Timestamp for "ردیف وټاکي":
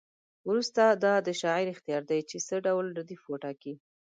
2.97-3.73